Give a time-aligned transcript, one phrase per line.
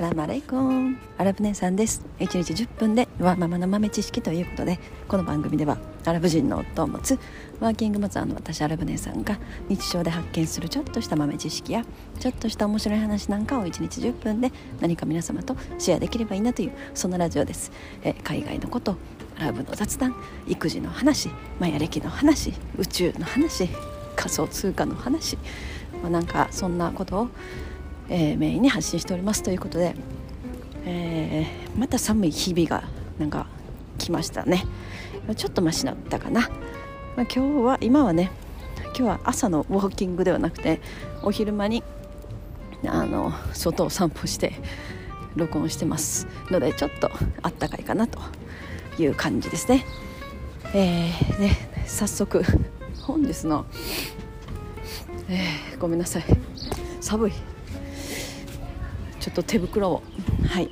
[0.00, 2.02] サラマレイコンアラブ姉さんです。
[2.20, 5.76] 1日10分でワーママの豆知識ということでこの番組では
[6.06, 7.18] アラブ人の夫を持つ
[7.60, 11.84] ワーキングマザーの私アラブ姉さんが日常で発見するちょっとした豆知識や
[12.18, 14.50] ちょっとした面白い話なんかを1日10分で
[14.80, 17.70] 何か皆様とシェアできればいいなというそんなラジオです。
[18.02, 18.96] え海外のこと
[19.38, 20.16] アラブの雑談
[20.48, 23.68] 育児の話マヤ歴の話宇宙の話
[24.16, 25.36] 仮想通貨の話、
[26.02, 27.28] まあ、なんかそんなことを
[28.10, 29.94] えー、メインに発信しておりますということで、
[30.84, 32.86] えー、また寒い日々が
[33.18, 33.46] なんか
[33.98, 34.66] 来ましたね。
[35.36, 36.50] ちょっとマシだったかな、まあ、
[37.22, 38.32] 今日は今はね
[38.86, 40.80] 今日は朝のウォーキングではなくて
[41.22, 41.84] お昼間に
[42.84, 44.54] あの外を散歩して
[45.36, 47.10] 録音してますのでちょっと
[47.42, 48.18] あったかいかなと
[48.98, 49.84] いう感じですね。
[50.74, 52.42] えー、ね早速
[53.02, 53.66] 本日の、
[55.28, 56.24] えー、ごめんなさい。
[57.00, 57.32] 寒い。
[59.20, 60.02] ちょっと手袋を。
[60.48, 60.70] はい、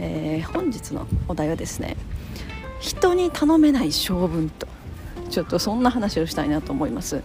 [0.00, 1.96] えー、本日のお題はですね
[2.80, 4.66] 人に頼めない性分と。
[5.30, 7.22] ちょっとそんな話をしたいなと思います。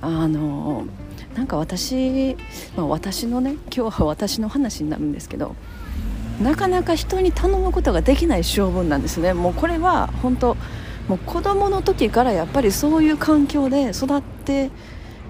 [0.00, 0.86] あの
[1.34, 2.36] なんか私、
[2.76, 5.54] まあ、私のね今日は私の話になるんですけど
[6.40, 9.32] なかなか人に頼むことができない性分なんですね。
[9.32, 10.56] もうこれは本当
[11.08, 14.70] もう子供の時からやっぱりそういう環境で育って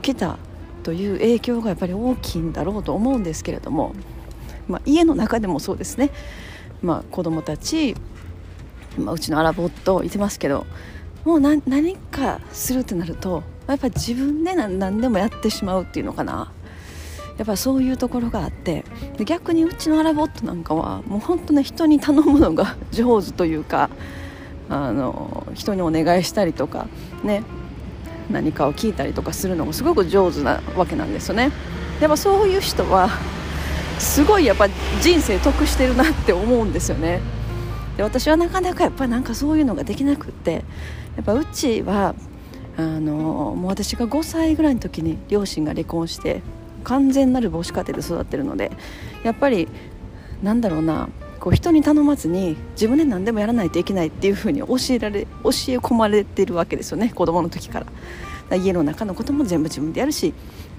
[0.02, 0.38] きた
[0.86, 3.92] という影響がやっぱり大きいんだろうと思うんですけれども、
[4.68, 6.12] まあ、家の中でもそうですね、
[6.80, 7.96] まあ、子供たち、
[8.96, 10.64] まあ、うちのアラボットいてますけど
[11.24, 16.52] もう何かするってなるとやっぱ自分で何でもやってしまうっていうのかな。
[17.36, 18.82] やっぱそういうところがあって
[19.18, 23.90] で逆にうちのアラボットなんかはもう本当ね人に頼むのが上手というか
[24.70, 26.86] あの人にお願いしたりとか
[27.24, 27.42] ね。
[28.30, 31.52] 何かを聞いたりとかするのもすごく上手なわけなんですよね。
[32.00, 33.08] やっぱそういう人は
[33.98, 34.68] すごいやっぱ
[35.00, 37.20] 人生得してるなって思うんですよね。
[37.96, 40.64] で私はなかなかやっぱりなんかそういうのができなくって
[41.16, 42.14] やっぱうちは
[42.76, 46.42] あのもう私が5歳ぐらいの時に両親が離婚して
[46.84, 48.70] 完全なる母子家庭で育ってるので
[49.24, 49.66] やっぱり
[50.42, 51.08] なんだろうな
[51.40, 57.86] こう人に頼まずに自分で何でもやらないといけないっていうふうに教えられ教え込まれてるわけですよね子供の時から。
[58.56, 60.32] 家の中のことも全部自分でやるし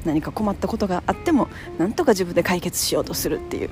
[0.05, 3.69] 何か困ったことがあってもなんとか自分で解決しようとするっていう。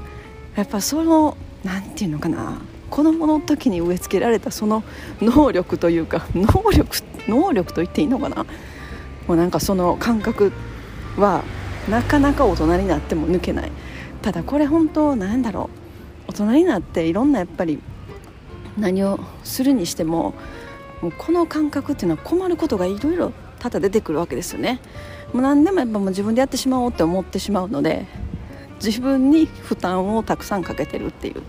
[0.56, 2.60] やっぱその何て言うのかな
[2.90, 4.84] 子供の時に植え付けられたその
[5.22, 6.98] 能力というか能力
[7.28, 8.46] 能力と言っていいのかな。
[9.28, 10.52] もうなんかその感覚
[11.18, 11.44] は
[11.90, 13.72] なかなか大人になっても抜けない。
[14.22, 15.85] ただこれ本当なんだろう。
[16.44, 17.80] 人になっていろんなやっぱり
[18.78, 20.34] 何をするにしても
[21.02, 24.80] もうこの感覚っていうのは困ることがいろいろ多々出てくるわけですよね。
[25.34, 28.06] もう何でもやっぱもう自分でやってしまおうって思ってしまうので
[28.84, 31.42] 自分に負担をたくさんかけてるっていう、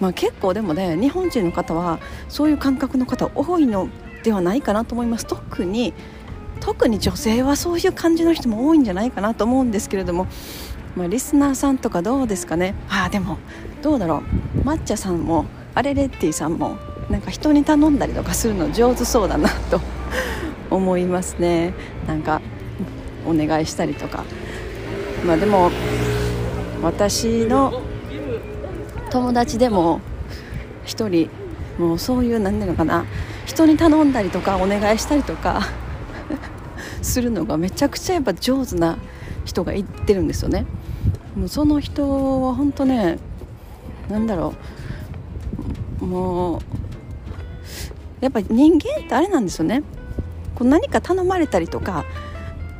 [0.00, 3.88] まあ、結構でもね日本人の方はそういう感覚の方多いの
[4.24, 5.26] ではないかなと思います。
[5.26, 5.92] 特に
[6.60, 10.28] 特に女性はそういう感じの人も多いんじゃないかなと思うんですけれども
[10.96, 12.74] まあ、リスナーさんとかどうですかね？
[12.88, 13.38] ああでも
[13.82, 14.22] どうだろ
[14.56, 14.58] う？
[14.66, 16.76] 抹茶さんもアレレッティさんも
[17.10, 19.80] なんか人に頼んだりとかするの上手そうだなと
[20.70, 21.72] 思いますね。
[22.06, 22.40] なんか
[23.26, 24.24] お願いしたりとか。
[25.26, 25.70] まあでも
[26.82, 27.72] 私の
[29.10, 30.00] 友達でも
[30.86, 31.30] 1人
[31.78, 33.04] もうそういう何ていうのかな？
[33.46, 35.62] 人に頼んだりとかお願いしたりとか
[37.02, 38.98] するのがめちゃくちゃやっぱ上手な
[39.44, 40.64] 人が言ってるんですよね
[41.36, 43.18] もうその人は本当ね
[44.08, 44.54] 何だろ
[46.00, 46.04] う。
[46.04, 46.60] もう
[48.20, 49.82] やっぱり人間ってあれなんですよね。
[50.54, 52.04] こう何か頼まれたりとか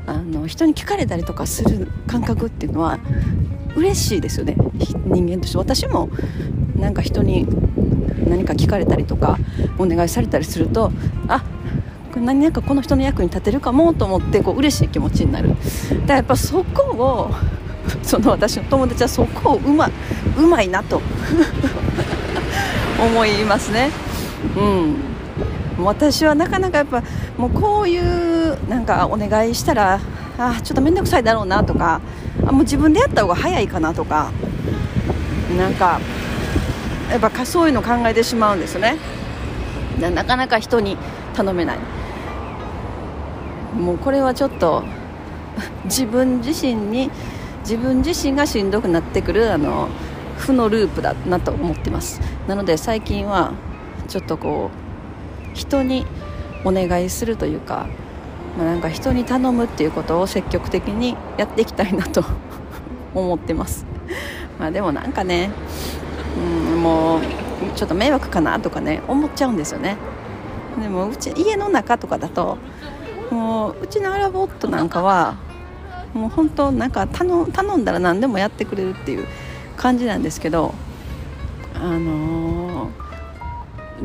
[0.07, 2.99] あの人に聞かれたりとかする感覚っていうのは
[3.75, 4.57] 嬉しいですよね。
[5.07, 5.59] 人間として。
[5.59, 6.11] 私も
[6.77, 7.47] なんか人に
[8.29, 9.39] 何か聞かれたりとか
[9.79, 10.93] お願いされたりすると
[11.29, 11.45] あ
[12.17, 15.49] 何かこの人の役に立てるかもと思ってこう嬉しい気持ちになる。
[15.49, 15.59] だか
[16.09, 17.31] らやっぱそこを
[18.03, 19.91] その私の友達はそこをうま
[20.37, 21.01] うまいなと
[23.01, 23.91] 思いますね。
[24.57, 24.95] うん。
[25.85, 27.03] 私はなかなかやっぱ
[27.37, 30.01] もうこういうなんかお願いしたら
[30.39, 32.01] あちょっと面倒くさいだろうなとか
[32.47, 34.31] あもう自分でやった方が早いかなとか
[35.59, 35.99] なんか
[37.11, 38.97] やっぱそういうの考えてしまうんですね。
[40.01, 40.97] なかなか人に
[41.35, 41.79] 頼めない。
[43.79, 44.83] もうこれはちょっと
[45.85, 47.11] 自分自身に
[47.63, 49.89] 自分自身がしんどくなってくるあの
[50.37, 52.21] 負のループだなと思ってます。
[52.49, 53.53] なので最近は
[54.09, 54.71] ちょっとこ
[55.55, 56.07] う人に
[56.65, 57.87] お願いするというか、
[58.59, 62.25] まあ、なんか人に頼むっていうことを積極的にやっていきたいなと
[63.15, 63.87] 思ってます。
[64.59, 65.51] まあでもなんかね、
[66.37, 67.21] うん、もう
[67.77, 69.97] ちょっと迷惑かなとかね思っちゃうんですよね。
[70.81, 72.57] でもうち家の中とかだと
[73.31, 75.37] もううちのアラボットなんかは
[76.15, 79.27] もう本当なんか頼頼んだら何でもやってくれるっていう
[79.77, 80.75] 感じなんですけど
[81.75, 82.91] あの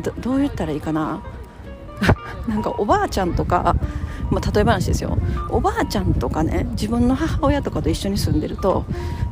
[0.00, 1.22] ー、どう言ったらいいかな？
[2.48, 3.76] なんかおばあちゃんとか、
[4.30, 5.18] まあ、例え話ですよ。
[5.50, 8.84] おばあちゃんとかね自分の母親とかと一緒に住んでると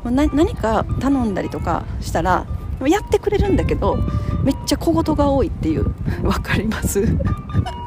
[0.05, 2.47] 何か頼んだりとかしたら
[2.87, 3.97] やってくれるんだけど
[4.45, 5.85] めっちゃ小言が多いっていう
[6.23, 7.03] 分かります？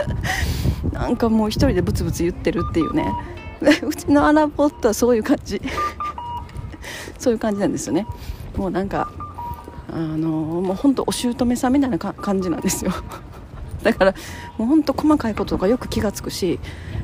[0.92, 3.14] なんかもう一人でブツブツ言ってるっていうね。
[3.86, 5.62] うちのアラボットはそういう感じ。
[7.18, 8.08] そういう感じなんですよね。
[8.56, 9.10] もうなんか
[9.92, 12.92] あのもうほんとお姑さんみたいな感じなんですよ。
[13.84, 14.14] だから
[14.58, 16.60] もうほんと細かいこととかよく気が付くし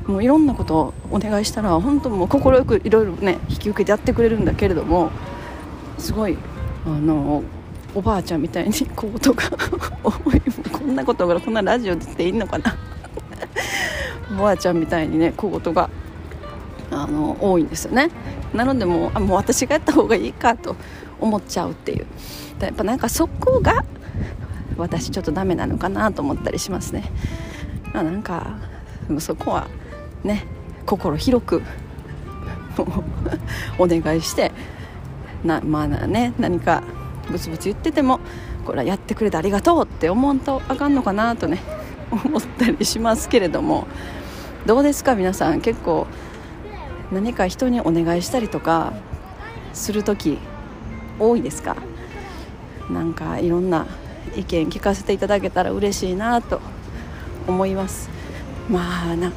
[0.08, 5.10] もういろんなことをお願いしたら本当もう快くいろいろね引き受けてやってくれるんだけれども
[5.98, 6.38] すごい
[6.86, 7.44] あの
[7.94, 9.44] おばあちゃんみたいに小言が
[10.04, 12.76] 多いこんなことがこんなラジオで言っていいのかな。
[14.38, 15.90] おばあちゃんみたいにね小言が
[16.92, 18.10] あの多いんですよね。
[18.54, 20.76] なのでもうあもう私がやった方がいいかと
[21.20, 22.06] 思っちゃうっていう。
[22.60, 23.84] やっぱなんかそこが
[24.78, 27.04] 私ちょっとダメなのかなと思ったりしますね、
[27.94, 28.58] まあ、なんか
[29.20, 29.68] そこは
[30.24, 30.46] ね
[30.86, 31.62] 心広く
[33.78, 34.52] お願いして
[35.44, 36.84] なまあね何か
[37.30, 38.20] ブツブツ言ってても
[38.66, 41.62] これはやってくれてありがとうって思うとあかんのかなとね
[42.12, 43.88] 思ったりしますけれども。
[44.66, 45.62] どうですか皆さん。
[45.62, 46.08] 結構
[47.12, 48.94] 何か人にお願いしたりとか
[49.74, 50.38] する時
[51.20, 51.76] 多いですか？
[52.90, 53.88] なんかいろんな
[54.36, 56.60] 意見聞かせていただけたら嬉しいなと
[57.48, 58.10] 思います。
[58.70, 59.32] まあな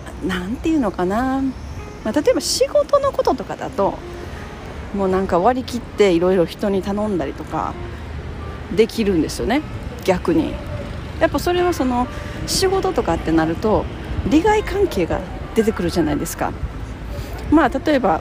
[0.63, 1.43] ていうのかな、
[2.05, 3.99] まあ、例えば仕事のこととかだと
[4.95, 7.75] もうなんか割り切っていろいろ人に頼んだりとか
[8.75, 9.63] できるんですよね。
[10.05, 10.55] 逆に。
[11.21, 12.07] やっぱそれはその
[12.47, 13.85] 仕事とかってなると
[14.31, 15.21] 利害関係が
[15.55, 16.53] 出てくるじゃないですか。
[17.51, 18.21] まあ例えば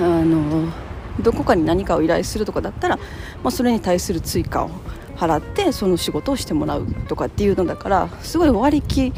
[0.00, 0.72] あの
[1.20, 4.70] どこかに何かを依頼するとかだったら、まあ、それに対する追加を
[5.16, 9.12] 払ってその仕事をしてもらうとかっていうのだからすごい割り切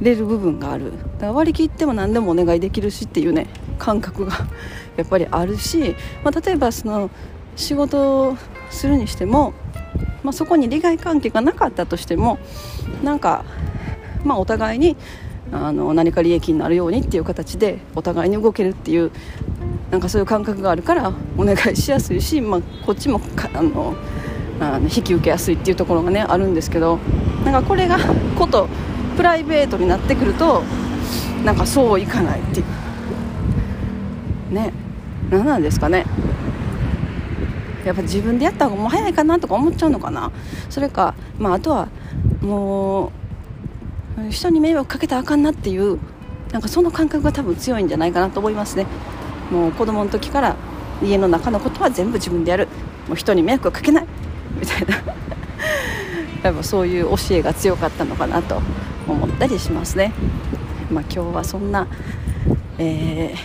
[0.00, 0.92] れる部分がある。
[0.92, 3.46] だから割り切っても何でもお願いできるしっていうね
[3.78, 4.32] 感覚が
[4.96, 7.10] やっぱりあるし、まあ、例えばその
[7.56, 8.36] 仕事を
[8.70, 9.54] するにしても、
[10.22, 12.38] まあ、そこに利害関係がなかったとしても
[13.02, 13.44] なんか、
[14.24, 14.96] まあ、お互いに
[15.52, 19.10] あの何か利益になるようにっていう形でお互いに動けるっていう
[19.90, 23.20] なんかそういう感覚があるからお願いしやすいし、まあ、こっちも
[23.54, 23.94] あの
[24.60, 26.98] あの引き受けやすいっていうところがねあるんですけど
[27.44, 27.98] なんかこれが
[28.36, 28.68] こと
[29.16, 30.62] プライベートになってくると
[31.44, 34.54] なんかそういかないっていう。
[34.54, 34.72] ね。
[35.30, 36.06] 何なんですかね。
[37.84, 40.30] やっぱ自分でやった方がもう早いかなとか思っちゃうのかな。
[40.68, 41.88] それか、まあ、あとは
[42.40, 43.10] もう
[44.30, 45.98] 人に迷惑かけたらあかんなっていう
[46.52, 48.86] なんかその感覚が多分強いんじゃないかなと思いますね。
[49.50, 50.56] もう子供の時から
[51.02, 52.68] 家の中のことは全部自分でやる。
[53.06, 54.06] もう人に迷惑かけない。
[54.58, 54.96] みたいな。
[56.42, 58.60] やっぱそういう教えが強かったのかなと
[59.06, 60.12] 思ったりしますね、
[60.90, 61.88] まあ、今日はそんな、
[62.78, 63.36] えー、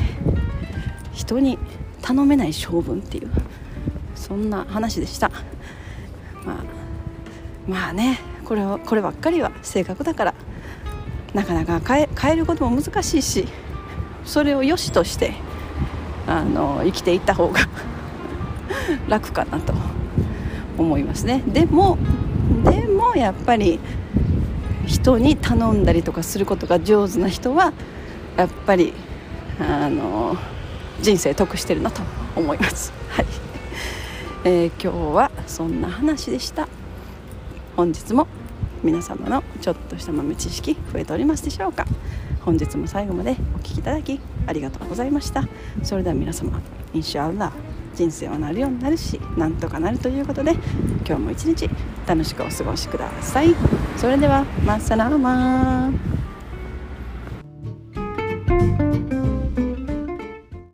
[1.11, 1.57] 人に
[2.01, 3.31] 頼めない性分っていう
[4.15, 5.31] そんな話でした、
[6.45, 6.57] まあ、
[7.67, 8.32] まあね。
[8.53, 10.35] これはこればっかりは性格だから
[11.33, 13.47] なかなか変え変えることも難しいし
[14.25, 15.33] それを良しとして
[16.27, 17.61] あの生きていった方が
[19.09, 19.73] 楽かなと
[20.77, 21.41] 思いますね。
[21.47, 21.97] でも
[22.63, 23.79] でもやっぱり
[24.85, 27.73] 人に頼んだりとかすることが上手な人は
[28.37, 28.93] やっぱり
[29.59, 30.37] あの
[31.01, 32.03] 人生得してるなと
[32.35, 33.25] 思います、はい。
[34.43, 36.67] えー、今日はそんな話でした。
[37.75, 38.27] 本日も
[38.83, 41.85] 皆様のちょっとした豆知識増えておりますでしょうか。
[42.41, 45.47] 本日も最後までお聴きいただきありがとうございました。
[45.81, 46.59] それでは皆様
[46.93, 47.53] インシャアラ
[47.95, 50.53] 人生はなるようになるしなんとかなるということで
[51.07, 51.69] 今日も一日
[52.05, 53.55] 楽しくお過ごしください。
[53.95, 55.89] それではマッサラーマ